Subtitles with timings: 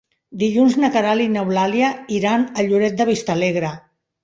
[0.43, 1.91] Dilluns na Queralt i n'Eulàlia
[2.21, 3.75] iran a Lloret de Vistalegre.